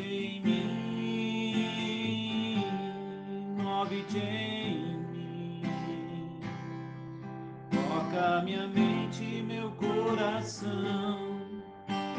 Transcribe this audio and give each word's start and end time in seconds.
Move-te 0.00 0.14
em 0.14 0.40
mim, 0.40 1.84
move-te 3.62 4.18
em 4.18 4.96
mim. 5.12 5.62
Toca 7.70 8.42
minha 8.42 8.66
mente 8.68 9.42
meu 9.42 9.70
coração. 9.72 11.18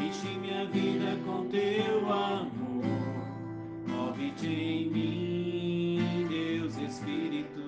Enche 0.00 0.28
minha 0.38 0.64
vida 0.66 1.18
com 1.24 1.48
teu 1.48 2.12
amor. 2.12 2.84
Move-te 3.88 4.46
em 4.46 4.88
mim, 4.88 6.26
Deus 6.28 6.76
Espírito, 6.76 7.61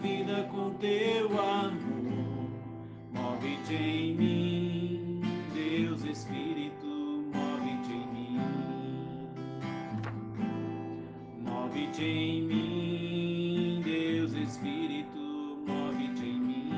vida 0.00 0.48
com 0.50 0.70
teu 0.74 1.26
amor. 1.40 2.48
Move-te 3.12 3.74
em 3.74 4.14
mim, 4.14 5.20
Deus 5.54 6.04
Espírito, 6.04 6.86
move-te 6.86 7.92
em 7.92 8.06
mim. 8.12 8.38
Move-te 11.40 12.04
em 12.04 12.42
mim, 12.42 13.80
Deus 13.82 14.32
Espírito, 14.34 15.64
move-te 15.66 16.24
em 16.26 16.40
mim. 16.40 16.70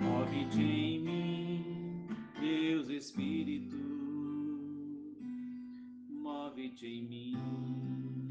Move-te 0.00 0.62
em 0.62 1.00
mim, 1.00 2.06
Deus 2.40 2.88
Espírito, 2.88 3.76
move-te 6.10 6.86
em 6.86 7.04
mim. 7.04 8.27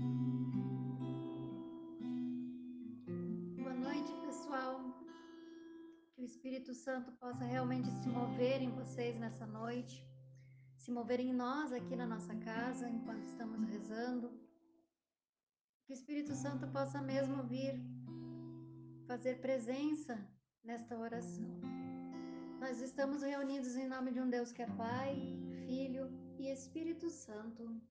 Espírito 6.38 6.74
Santo 6.76 7.12
possa 7.14 7.44
realmente 7.46 7.90
se 8.00 8.08
mover 8.08 8.62
em 8.62 8.70
vocês 8.70 9.18
nessa 9.18 9.46
noite, 9.48 9.96
se 10.76 10.92
mover 10.92 11.20
em 11.20 11.34
nós 11.34 11.74
aqui 11.74 11.96
na 11.96 12.06
nossa 12.06 12.36
casa 12.36 12.88
enquanto 12.88 13.24
estamos 13.24 13.60
rezando. 13.68 14.30
Que 15.84 15.94
o 15.94 15.98
Espírito 16.00 16.36
Santo 16.36 16.68
possa 16.68 17.02
mesmo 17.02 17.42
vir 17.54 17.74
fazer 19.08 19.42
presença 19.42 20.16
nesta 20.64 20.96
oração. 20.96 21.50
Nós 22.60 22.82
estamos 22.82 23.24
reunidos 23.24 23.76
em 23.76 23.88
nome 23.88 24.12
de 24.12 24.22
um 24.22 24.30
Deus 24.30 24.52
que 24.52 24.62
é 24.62 24.68
Pai, 24.86 25.16
Filho 25.66 26.06
e 26.38 26.52
Espírito 26.52 27.10
Santo. 27.10 27.82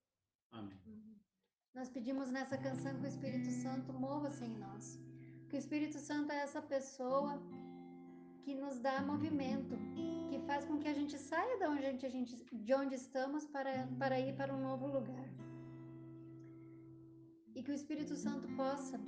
Amém. 0.53 1.19
Nós 1.75 1.89
pedimos 1.89 2.31
nessa 2.31 2.57
canção 2.57 2.97
que 3.01 3.07
o 3.07 3.13
Espírito 3.15 3.51
Santo 3.65 3.93
mova-se 3.93 4.45
em 4.45 4.57
nós. 4.57 5.01
Que 5.49 5.57
o 5.57 5.63
Espírito 5.65 5.99
Santo 5.99 6.31
é 6.31 6.37
essa 6.47 6.63
pessoa 6.63 7.43
que 8.47 8.55
nos 8.55 8.77
dá 8.79 8.97
movimento, 9.03 9.75
que 10.29 10.39
faz 10.49 10.65
com 10.65 10.79
que 10.83 10.91
a 10.93 10.97
gente 10.99 11.19
saia 11.19 11.55
de 11.61 11.67
onde, 11.67 12.07
a 12.09 12.13
gente, 12.17 12.35
de 12.67 12.73
onde 12.81 12.95
estamos 12.95 13.45
para, 13.55 13.73
para 13.99 14.21
ir 14.21 14.37
para 14.37 14.55
um 14.57 14.63
novo 14.69 14.87
lugar. 14.97 15.29
E 17.57 17.61
que 17.65 17.73
o 17.73 17.79
Espírito 17.81 18.15
Santo 18.15 18.47
possa 18.61 19.01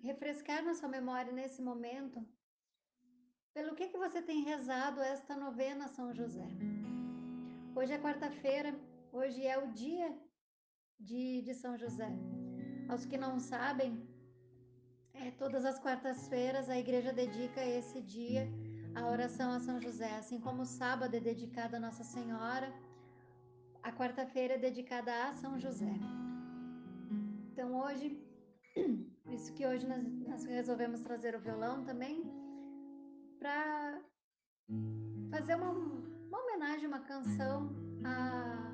refrescar 0.00 0.62
na 0.64 0.74
sua 0.74 0.88
memória 0.88 1.32
nesse 1.32 1.60
momento 1.60 2.24
pelo 3.52 3.74
que, 3.74 3.88
que 3.88 3.98
você 3.98 4.22
tem 4.22 4.44
rezado 4.44 5.00
esta 5.00 5.34
novena 5.44 5.88
São 5.88 6.14
José. 6.14 6.48
Hoje 7.74 7.94
é 7.94 8.04
quarta-feira, 8.06 8.72
hoje 9.10 9.44
é 9.44 9.58
o 9.58 9.72
dia 9.72 10.08
de, 11.00 11.42
de 11.42 11.52
São 11.52 11.76
José. 11.76 12.10
Aos 12.88 13.04
que 13.06 13.18
não 13.18 13.40
sabem, 13.40 13.90
é, 15.14 15.30
todas 15.32 15.64
as 15.64 15.78
quartas-feiras 15.78 16.68
a 16.68 16.78
igreja 16.78 17.12
dedica 17.12 17.64
esse 17.64 18.00
dia 18.02 18.48
à 18.94 19.06
oração 19.06 19.52
a 19.52 19.60
São 19.60 19.80
José, 19.80 20.10
assim 20.16 20.40
como 20.40 20.62
o 20.62 20.66
sábado 20.66 21.14
é 21.14 21.20
dedicado 21.20 21.76
a 21.76 21.80
Nossa 21.80 22.04
Senhora, 22.04 22.72
a 23.82 23.92
quarta-feira 23.92 24.54
é 24.54 24.58
dedicada 24.58 25.12
a 25.28 25.34
São 25.34 25.58
José. 25.58 25.94
Então 27.52 27.74
hoje, 27.82 28.18
por 29.22 29.32
isso 29.34 29.52
que 29.54 29.66
hoje 29.66 29.86
nós, 29.86 30.02
nós 30.28 30.44
resolvemos 30.44 31.00
trazer 31.00 31.34
o 31.34 31.40
violão 31.40 31.84
também, 31.84 32.22
para 33.38 34.00
fazer 35.30 35.54
uma, 35.56 35.70
uma 35.70 36.42
homenagem, 36.42 36.86
uma 36.86 37.00
canção 37.00 37.70
a, 38.04 38.72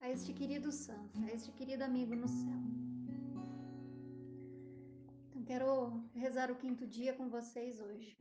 a 0.00 0.10
este 0.10 0.32
querido 0.32 0.72
santo, 0.72 1.18
a 1.22 1.32
este 1.32 1.52
querido 1.52 1.84
amigo 1.84 2.14
no 2.14 2.28
céu. 2.28 2.89
Quero 5.46 6.04
rezar 6.14 6.50
o 6.50 6.56
quinto 6.56 6.86
dia 6.86 7.14
com 7.14 7.28
vocês 7.28 7.80
hoje. 7.80 8.16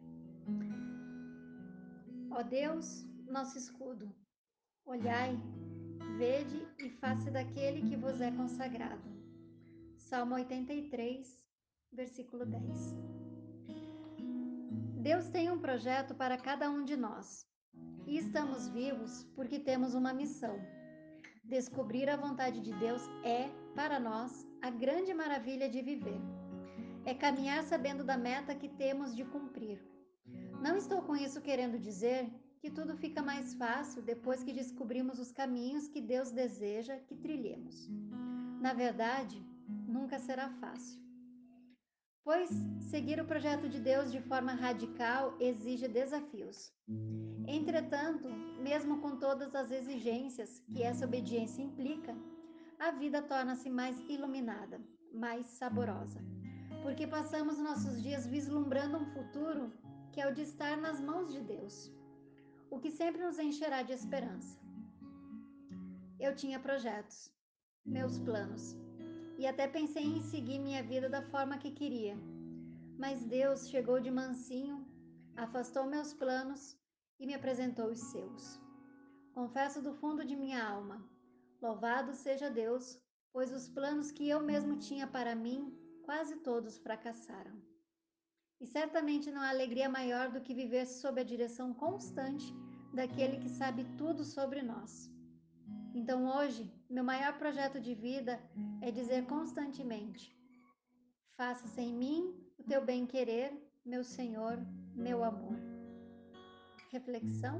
Ó 2.31 2.41
Deus, 2.43 3.05
nosso 3.27 3.57
escudo, 3.57 4.13
olhai, 4.85 5.37
vede 6.17 6.67
e 6.77 6.89
face 6.89 7.29
daquele 7.29 7.87
que 7.87 7.95
vos 7.95 8.21
é 8.21 8.31
consagrado. 8.31 9.09
Salmo 9.97 10.35
83, 10.35 11.39
versículo 11.91 12.45
10. 12.45 12.95
Deus 15.01 15.27
tem 15.29 15.51
um 15.51 15.59
projeto 15.59 16.15
para 16.15 16.37
cada 16.37 16.69
um 16.69 16.83
de 16.83 16.95
nós. 16.95 17.47
E 18.07 18.17
estamos 18.17 18.67
vivos 18.69 19.23
porque 19.35 19.59
temos 19.59 19.93
uma 19.93 20.13
missão. 20.13 20.59
Descobrir 21.43 22.09
a 22.09 22.17
vontade 22.17 22.61
de 22.61 22.73
Deus 22.73 23.01
é, 23.23 23.49
para 23.75 23.99
nós, 23.99 24.47
a 24.61 24.69
grande 24.69 25.13
maravilha 25.13 25.69
de 25.69 25.81
viver 25.81 26.38
é 27.09 27.13
caminhar 27.15 27.63
sabendo 27.63 28.03
da 28.03 28.15
meta 28.15 28.53
que 28.53 28.69
temos 28.69 29.15
de 29.15 29.25
cumprir. 29.25 29.83
Não 30.61 30.77
estou 30.77 31.01
com 31.01 31.15
isso 31.15 31.41
querendo 31.41 31.79
dizer 31.79 32.29
que 32.59 32.69
tudo 32.69 32.95
fica 32.95 33.19
mais 33.19 33.55
fácil 33.55 34.03
depois 34.03 34.43
que 34.43 34.53
descobrimos 34.53 35.17
os 35.17 35.31
caminhos 35.31 35.87
que 35.87 36.01
Deus 36.01 36.29
deseja 36.29 36.99
que 37.07 37.15
trilhemos. 37.15 37.89
Na 38.61 38.73
verdade, 38.73 39.43
nunca 39.87 40.19
será 40.19 40.51
fácil. 40.61 41.01
Pois 42.23 42.47
seguir 42.91 43.19
o 43.19 43.25
projeto 43.25 43.67
de 43.67 43.79
Deus 43.79 44.11
de 44.11 44.21
forma 44.21 44.51
radical 44.51 45.35
exige 45.39 45.87
desafios. 45.87 46.71
Entretanto, 47.47 48.29
mesmo 48.61 49.01
com 49.01 49.17
todas 49.17 49.55
as 49.55 49.71
exigências 49.71 50.59
que 50.59 50.83
essa 50.83 51.05
obediência 51.05 51.63
implica, 51.63 52.15
a 52.77 52.91
vida 52.91 53.19
torna-se 53.19 53.67
mais 53.67 53.97
iluminada, 54.07 54.79
mais 55.11 55.47
saborosa 55.47 56.23
porque 56.81 57.05
passamos 57.05 57.57
nossos 57.57 58.01
dias 58.01 58.25
vislumbrando 58.25 58.97
um 58.97 59.05
futuro 59.05 59.71
que 60.11 60.21
é 60.21 60.27
o 60.27 60.33
de 60.33 60.41
estar 60.41 60.77
nas 60.77 60.99
mãos 60.99 61.31
de 61.31 61.41
Deus, 61.41 61.91
o 62.69 62.79
que 62.79 62.91
sempre 62.91 63.23
nos 63.23 63.37
encherá 63.37 63.81
de 63.83 63.93
esperança. 63.93 64.57
Eu 66.19 66.35
tinha 66.35 66.59
projetos, 66.59 67.31
meus 67.85 68.17
planos, 68.19 68.75
e 69.37 69.47
até 69.47 69.67
pensei 69.67 70.03
em 70.03 70.21
seguir 70.21 70.59
minha 70.59 70.83
vida 70.83 71.07
da 71.09 71.21
forma 71.21 71.57
que 71.57 71.71
queria, 71.71 72.17
mas 72.97 73.23
Deus 73.23 73.69
chegou 73.69 73.99
de 73.99 74.11
mansinho, 74.11 74.85
afastou 75.35 75.85
meus 75.85 76.13
planos 76.13 76.77
e 77.19 77.25
me 77.25 77.33
apresentou 77.33 77.87
os 77.87 77.99
seus. 77.99 78.59
Confesso 79.33 79.81
do 79.81 79.93
fundo 79.93 80.25
de 80.25 80.35
minha 80.35 80.61
alma: 80.61 81.01
louvado 81.61 82.13
seja 82.13 82.49
Deus, 82.49 83.01
pois 83.31 83.53
os 83.53 83.69
planos 83.69 84.11
que 84.11 84.27
eu 84.27 84.41
mesmo 84.41 84.77
tinha 84.77 85.07
para 85.07 85.35
mim 85.35 85.78
quase 86.09 86.37
todos 86.37 86.75
fracassaram. 86.79 87.55
E 88.59 88.65
certamente 88.65 89.29
não 89.29 89.41
há 89.43 89.49
alegria 89.49 89.87
maior 89.87 90.31
do 90.31 90.41
que 90.41 90.55
viver 90.55 90.87
sob 90.87 91.21
a 91.21 91.23
direção 91.23 91.71
constante 91.71 92.47
daquele 92.91 93.37
que 93.37 93.47
sabe 93.47 93.83
tudo 93.95 94.23
sobre 94.23 94.63
nós. 94.63 94.91
Então 95.93 96.19
hoje, 96.35 96.63
meu 96.89 97.03
maior 97.03 97.37
projeto 97.37 97.79
de 97.79 97.93
vida 97.93 98.41
é 98.81 98.89
dizer 98.89 99.27
constantemente: 99.27 100.35
Faça-se 101.37 101.79
em 101.79 101.93
mim 101.93 102.21
o 102.57 102.63
teu 102.63 102.83
bem-querer, 102.83 103.53
meu 103.85 104.03
Senhor, 104.03 104.57
meu 104.95 105.23
amor. 105.23 105.59
reflexão. 106.91 107.57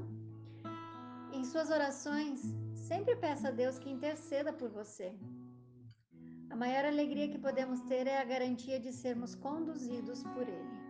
Em 1.32 1.44
suas 1.44 1.70
orações, 1.70 2.40
sempre 2.74 3.14
peça 3.14 3.46
a 3.46 3.52
Deus 3.52 3.78
que 3.78 3.88
interceda 3.88 4.52
por 4.52 4.70
você. 4.70 5.16
A 6.50 6.56
maior 6.56 6.84
alegria 6.84 7.28
que 7.28 7.38
podemos 7.38 7.80
ter 7.82 8.08
é 8.08 8.18
a 8.20 8.24
garantia 8.24 8.78
de 8.80 8.92
sermos 8.92 9.36
conduzidos 9.36 10.24
por 10.24 10.48
Ele. 10.48 10.80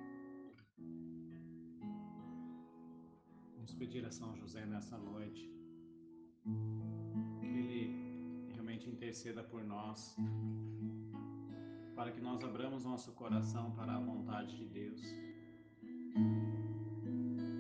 Vamos 3.54 3.74
pedir 3.74 4.04
a 4.06 4.10
São 4.10 4.34
José 4.36 4.64
nessa 4.64 4.96
noite 4.96 5.42
que 7.38 7.46
Ele 7.46 8.48
realmente 8.54 8.88
interceda 8.88 9.42
por 9.42 9.62
nós, 9.62 10.16
para 11.94 12.10
que 12.10 12.22
nós 12.22 12.42
abramos 12.42 12.84
nosso 12.84 13.12
coração 13.12 13.70
para 13.72 13.92
a 13.96 14.00
vontade 14.00 14.56
de 14.56 14.64
Deus. 14.64 15.02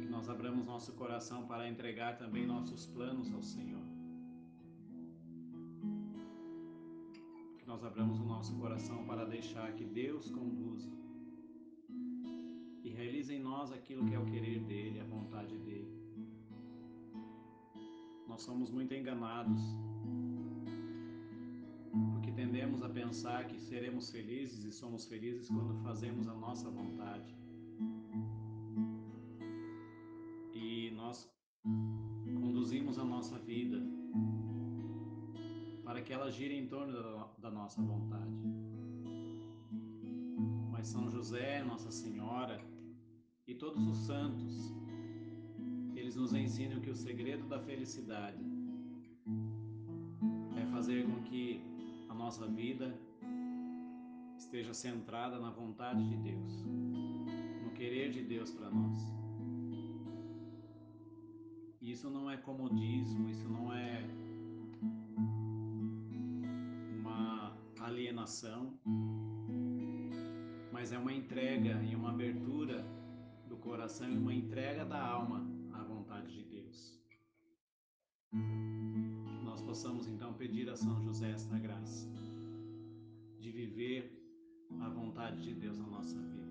Que 0.00 0.06
nós 0.08 0.26
abramos 0.30 0.64
nosso 0.64 0.94
coração 0.94 1.46
para 1.46 1.68
entregar 1.68 2.16
também 2.16 2.46
nossos 2.46 2.86
planos 2.86 3.30
ao 3.30 3.42
Senhor. 3.42 3.89
Nós 7.80 7.86
abramos 7.86 8.20
o 8.20 8.24
nosso 8.24 8.54
coração 8.56 9.06
para 9.06 9.24
deixar 9.24 9.72
que 9.72 9.86
Deus 9.86 10.30
conduza 10.30 10.90
e 12.84 12.90
realize 12.90 13.32
em 13.32 13.40
nós 13.40 13.72
aquilo 13.72 14.04
que 14.04 14.14
é 14.14 14.18
o 14.18 14.26
querer 14.26 14.60
dele, 14.64 15.00
a 15.00 15.04
vontade 15.04 15.56
dele. 15.56 15.90
Nós 18.28 18.42
somos 18.42 18.70
muito 18.70 18.92
enganados 18.92 19.62
porque 22.12 22.30
tendemos 22.32 22.82
a 22.82 22.88
pensar 22.90 23.46
que 23.46 23.58
seremos 23.58 24.10
felizes 24.10 24.62
e 24.62 24.72
somos 24.72 25.06
felizes 25.06 25.48
quando 25.48 25.74
fazemos 25.82 26.28
a 26.28 26.34
nossa 26.34 26.68
vontade. 26.68 27.34
E 30.52 30.90
nós 30.90 31.26
conduzimos 32.42 32.98
a 32.98 33.04
nossa 33.04 33.38
vida 33.38 33.80
para 35.90 36.02
que 36.02 36.12
ela 36.12 36.30
gire 36.30 36.56
em 36.56 36.68
torno 36.68 37.26
da, 37.36 37.50
nossa 37.50 37.82
vontade. 37.82 38.30
Mas 40.70 40.86
São 40.86 41.10
José, 41.10 41.64
Nossa 41.64 41.90
Senhora 41.90 42.64
e 43.44 43.56
todos 43.56 43.84
os 43.88 43.96
santos, 44.06 44.72
eles 45.96 46.14
nos 46.14 46.32
ensinam 46.32 46.80
que 46.80 46.90
o 46.90 46.94
segredo 46.94 47.48
da 47.48 47.58
felicidade 47.58 48.38
é 50.56 50.64
fazer 50.66 51.04
com 51.06 51.24
que 51.24 51.60
a 52.08 52.14
nossa 52.14 52.46
vida 52.46 52.96
esteja 54.38 54.72
centrada 54.72 55.40
na 55.40 55.50
vontade 55.50 56.08
de 56.08 56.16
Deus, 56.18 56.64
no 57.64 57.70
querer 57.72 58.12
de 58.12 58.22
Deus 58.22 58.52
para 58.52 58.70
nós. 58.70 58.96
Isso 61.82 62.08
não 62.08 62.30
é 62.30 62.36
comodismo, 62.36 63.28
isso 63.28 63.48
não 63.48 63.72
é 63.74 64.19
alienação, 68.20 68.78
mas 70.72 70.92
é 70.92 70.98
uma 70.98 71.12
entrega 71.12 71.82
e 71.82 71.94
uma 71.94 72.10
abertura 72.10 72.84
do 73.48 73.56
coração 73.56 74.10
e 74.10 74.16
uma 74.16 74.34
entrega 74.34 74.84
da 74.84 75.02
alma 75.02 75.46
à 75.72 75.82
vontade 75.82 76.32
de 76.32 76.44
Deus. 76.44 77.00
Nós 79.42 79.62
possamos 79.62 80.06
então 80.06 80.34
pedir 80.34 80.68
a 80.68 80.76
São 80.76 81.00
José 81.02 81.30
esta 81.30 81.58
graça 81.58 82.08
de 83.38 83.50
viver 83.50 84.16
a 84.80 84.88
vontade 84.88 85.42
de 85.42 85.54
Deus 85.54 85.78
na 85.78 85.86
nossa 85.86 86.18
vida. 86.20 86.50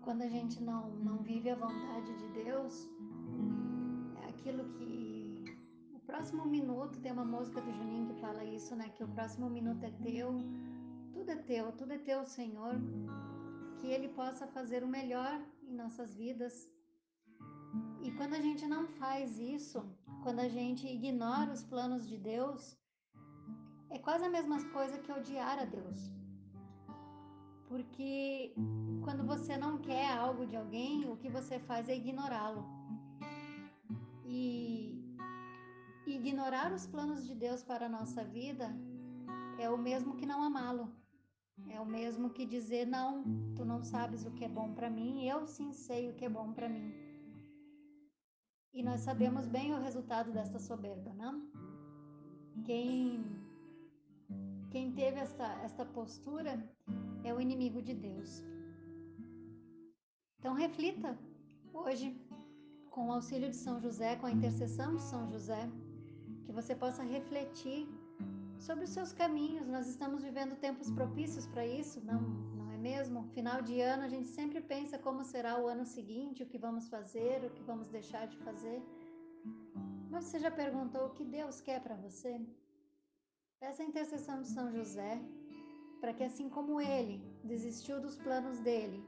Quando 0.00 0.22
a 0.22 0.28
gente 0.28 0.62
não, 0.62 0.90
não 0.96 1.18
vive 1.18 1.50
a 1.50 1.54
vontade 1.54 2.12
de 2.18 2.44
Deus, 2.44 2.88
é 4.24 4.28
aquilo 4.30 4.64
que. 4.70 5.21
Próximo 6.12 6.44
minuto, 6.44 7.00
tem 7.00 7.10
uma 7.10 7.24
música 7.24 7.58
do 7.62 7.72
Juninho 7.72 8.06
que 8.08 8.20
fala 8.20 8.44
isso, 8.44 8.76
né? 8.76 8.90
Que 8.90 9.02
o 9.02 9.08
próximo 9.08 9.48
minuto 9.48 9.82
é 9.82 9.90
teu, 9.90 10.28
tudo 11.10 11.30
é 11.30 11.36
teu, 11.36 11.72
tudo 11.72 11.94
é 11.94 11.98
teu, 11.98 12.22
Senhor. 12.26 12.74
Que 13.78 13.86
Ele 13.86 14.08
possa 14.10 14.46
fazer 14.46 14.84
o 14.84 14.86
melhor 14.86 15.40
em 15.66 15.74
nossas 15.74 16.14
vidas. 16.14 16.68
E 18.02 18.12
quando 18.12 18.34
a 18.34 18.42
gente 18.42 18.66
não 18.66 18.86
faz 18.86 19.38
isso, 19.38 19.82
quando 20.22 20.40
a 20.40 20.48
gente 20.48 20.86
ignora 20.86 21.50
os 21.50 21.64
planos 21.64 22.06
de 22.06 22.18
Deus, 22.18 22.76
é 23.88 23.98
quase 23.98 24.26
a 24.26 24.30
mesma 24.36 24.62
coisa 24.68 24.98
que 24.98 25.10
odiar 25.10 25.58
a 25.60 25.64
Deus. 25.64 26.12
Porque 27.68 28.54
quando 29.02 29.24
você 29.26 29.56
não 29.56 29.78
quer 29.78 30.12
algo 30.12 30.44
de 30.46 30.56
alguém, 30.56 31.10
o 31.10 31.16
que 31.16 31.30
você 31.30 31.58
faz 31.58 31.88
é 31.88 31.96
ignorá-lo. 31.96 32.66
E 34.26 35.01
ignorar 36.06 36.72
os 36.72 36.86
planos 36.86 37.26
de 37.26 37.34
Deus 37.34 37.62
para 37.62 37.86
a 37.86 37.88
nossa 37.88 38.24
vida 38.24 38.74
é 39.58 39.68
o 39.70 39.78
mesmo 39.78 40.16
que 40.16 40.26
não 40.26 40.42
amá-lo. 40.42 40.92
É 41.68 41.80
o 41.80 41.86
mesmo 41.86 42.30
que 42.30 42.46
dizer 42.46 42.86
não, 42.86 43.22
tu 43.54 43.64
não 43.64 43.82
sabes 43.82 44.24
o 44.24 44.30
que 44.32 44.44
é 44.44 44.48
bom 44.48 44.72
para 44.74 44.90
mim, 44.90 45.24
eu 45.24 45.46
sim 45.46 45.72
sei 45.72 46.10
o 46.10 46.14
que 46.14 46.24
é 46.24 46.28
bom 46.28 46.52
para 46.52 46.68
mim. 46.68 46.92
E 48.72 48.82
nós 48.82 49.02
sabemos 49.02 49.46
bem 49.46 49.72
o 49.72 49.80
resultado 49.80 50.32
desta 50.32 50.58
soberba, 50.58 51.12
não? 51.14 51.46
Quem 52.64 53.22
quem 54.72 54.90
teve 54.90 55.18
esta, 55.20 55.46
esta 55.62 55.84
postura 55.84 56.66
é 57.22 57.34
o 57.34 57.40
inimigo 57.40 57.82
de 57.82 57.92
Deus. 57.92 58.42
Então, 60.38 60.54
reflita 60.54 61.16
hoje, 61.74 62.18
com 62.90 63.08
o 63.08 63.12
auxílio 63.12 63.50
de 63.50 63.56
São 63.56 63.78
José, 63.78 64.16
com 64.16 64.26
a 64.26 64.30
intercessão 64.30 64.96
de 64.96 65.02
São 65.02 65.30
José, 65.30 65.70
que 66.44 66.52
você 66.52 66.74
possa 66.74 67.02
refletir 67.02 67.88
sobre 68.58 68.84
os 68.84 68.90
seus 68.90 69.12
caminhos. 69.12 69.66
Nós 69.68 69.86
estamos 69.88 70.22
vivendo 70.22 70.56
tempos 70.56 70.90
propícios 70.90 71.46
para 71.46 71.66
isso, 71.66 72.00
não, 72.04 72.20
não 72.20 72.70
é 72.72 72.78
mesmo? 72.78 73.24
Final 73.34 73.60
de 73.62 73.80
ano, 73.80 74.04
a 74.04 74.08
gente 74.08 74.28
sempre 74.28 74.60
pensa 74.60 74.98
como 74.98 75.24
será 75.24 75.60
o 75.60 75.66
ano 75.66 75.84
seguinte, 75.84 76.42
o 76.42 76.46
que 76.46 76.58
vamos 76.58 76.88
fazer, 76.88 77.44
o 77.44 77.50
que 77.50 77.62
vamos 77.62 77.88
deixar 77.88 78.26
de 78.26 78.36
fazer. 78.38 78.82
Mas 80.10 80.24
você 80.24 80.38
já 80.38 80.50
perguntou 80.50 81.06
o 81.06 81.10
que 81.10 81.24
Deus 81.24 81.60
quer 81.60 81.80
para 81.82 81.96
você? 81.96 82.40
Peça 83.58 83.82
a 83.82 83.86
intercessão 83.86 84.42
de 84.42 84.48
São 84.48 84.70
José, 84.70 85.20
para 86.00 86.12
que 86.12 86.24
assim 86.24 86.48
como 86.48 86.80
ele 86.80 87.22
desistiu 87.42 88.00
dos 88.00 88.16
planos 88.16 88.58
dele, 88.60 89.02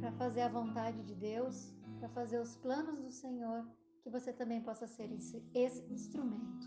para 0.00 0.12
fazer 0.12 0.42
a 0.42 0.48
vontade 0.48 1.02
de 1.02 1.14
Deus, 1.14 1.72
para 1.98 2.08
fazer 2.08 2.38
os 2.40 2.56
planos 2.56 3.00
do 3.00 3.10
Senhor, 3.10 3.66
que 4.02 4.10
você 4.10 4.32
também 4.32 4.60
possa 4.62 4.86
ser 4.86 5.10
esse, 5.12 5.42
esse 5.54 5.82
instrumento. 5.92 6.66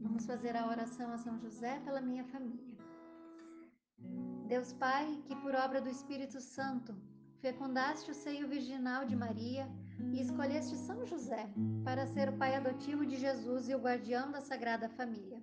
Vamos 0.00 0.26
fazer 0.26 0.56
a 0.56 0.66
oração 0.68 1.12
a 1.12 1.18
São 1.18 1.38
José 1.38 1.80
pela 1.80 2.00
minha 2.00 2.24
família. 2.24 2.78
Deus 4.46 4.72
Pai, 4.74 5.22
que 5.26 5.34
por 5.36 5.54
obra 5.54 5.80
do 5.80 5.88
Espírito 5.88 6.40
Santo 6.40 6.94
fecundaste 7.40 8.10
o 8.10 8.14
seio 8.14 8.48
virginal 8.48 9.04
de 9.04 9.16
Maria 9.16 9.68
e 10.12 10.20
escolheste 10.20 10.76
São 10.76 11.04
José 11.04 11.48
para 11.84 12.06
ser 12.06 12.28
o 12.28 12.38
pai 12.38 12.54
adotivo 12.54 13.04
de 13.04 13.16
Jesus 13.16 13.68
e 13.68 13.74
o 13.74 13.78
guardião 13.78 14.30
da 14.30 14.40
Sagrada 14.40 14.88
Família. 14.88 15.42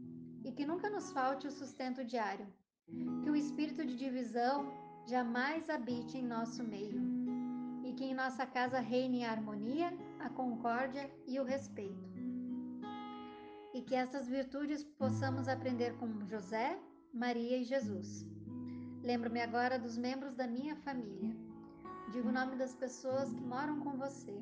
e 0.43 0.51
que 0.51 0.65
nunca 0.65 0.89
nos 0.89 1.11
falte 1.11 1.47
o 1.47 1.51
sustento 1.51 2.03
diário. 2.03 2.47
Que 3.23 3.29
o 3.29 3.35
espírito 3.35 3.85
de 3.85 3.95
divisão 3.95 4.71
jamais 5.07 5.69
habite 5.69 6.17
em 6.17 6.25
nosso 6.25 6.63
meio 6.63 7.01
e 7.83 7.93
que 7.93 8.05
em 8.05 8.13
nossa 8.13 8.45
casa 8.45 8.79
reine 8.79 9.25
a 9.25 9.31
harmonia, 9.31 9.91
a 10.19 10.29
concórdia 10.29 11.09
e 11.25 11.39
o 11.39 11.43
respeito. 11.43 12.09
E 13.73 13.81
que 13.81 13.95
estas 13.95 14.27
virtudes 14.27 14.83
possamos 14.83 15.47
aprender 15.47 15.97
com 15.97 16.25
José, 16.25 16.77
Maria 17.13 17.57
e 17.57 17.63
Jesus. 17.63 18.25
Lembro-me 19.01 19.41
agora 19.41 19.79
dos 19.79 19.97
membros 19.97 20.35
da 20.35 20.47
minha 20.47 20.75
família. 20.75 21.35
Digo 22.11 22.29
o 22.29 22.31
nome 22.31 22.55
das 22.55 22.73
pessoas 22.73 23.33
que 23.33 23.41
moram 23.41 23.79
com 23.79 23.97
você. 23.97 24.37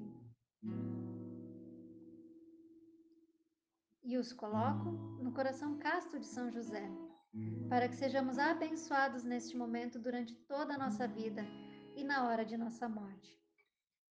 E 4.09 4.17
os 4.17 4.33
coloco 4.33 4.89
no 5.21 5.31
coração 5.31 5.77
casto 5.77 6.19
de 6.19 6.25
São 6.25 6.49
José, 6.49 6.89
para 7.69 7.87
que 7.87 7.95
sejamos 7.95 8.39
abençoados 8.39 9.23
neste 9.23 9.55
momento 9.55 9.99
durante 9.99 10.33
toda 10.47 10.73
a 10.73 10.77
nossa 10.77 11.07
vida 11.07 11.45
e 11.95 12.03
na 12.03 12.27
hora 12.27 12.43
de 12.43 12.57
nossa 12.57 12.89
morte. 12.89 13.39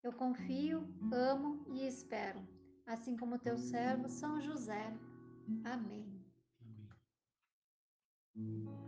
Eu 0.00 0.12
confio, 0.12 0.88
amo 1.12 1.66
e 1.74 1.84
espero, 1.84 2.46
assim 2.86 3.16
como 3.16 3.40
teu 3.40 3.58
servo 3.58 4.08
São 4.08 4.40
José. 4.40 4.96
Amém. 5.64 6.06
Pai 8.36 8.87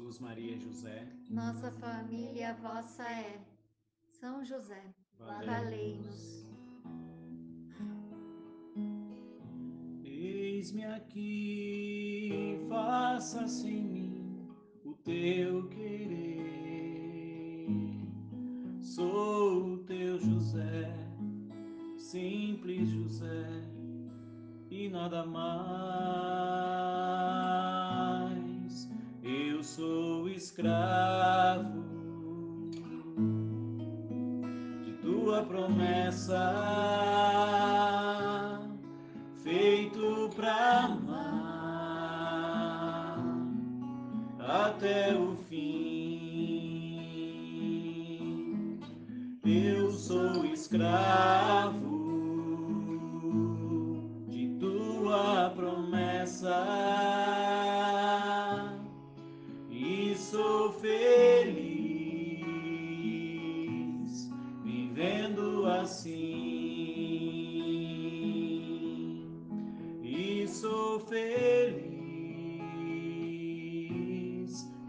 Jesus, 0.00 0.18
Maria 0.18 0.56
e 0.56 0.58
José, 0.58 1.06
Nossa 1.28 1.70
família 1.72 2.54
vossa 2.54 3.02
é. 3.02 3.38
São 4.08 4.42
José, 4.44 4.82
valei-nos. 5.18 6.50
Eis-me 10.02 10.84
aqui, 10.86 12.58
faça-se 12.68 13.68
em 13.68 13.84
mim 13.84 14.48
o 14.84 14.94
teu 14.94 15.68
querer. 15.68 16.38
Sou 18.80 19.74
o 19.74 19.78
teu 19.84 20.18
José, 20.18 20.94
simples 21.96 22.88
José, 22.88 23.46
e 24.70 24.88
nada 24.88 25.26
mais. 25.26 26.40
Sou 29.76 30.28
escravo 30.28 31.78
de 34.82 34.92
tua 35.00 35.44
promessa, 35.44 36.42
feito 39.44 40.28
pra 40.34 40.86
amar 40.86 42.40
até 44.40 45.14
o 45.16 45.36
fim. 45.48 45.60
Eu 49.44 49.92
sou 49.92 50.44
escravo 50.46 51.39
feliz 71.40 71.80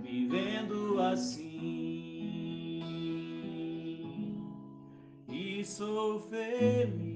vivendo 0.01 0.99
assim. 0.99 1.49
E 5.29 5.63
sou 5.63 6.19
feliz 6.19 7.10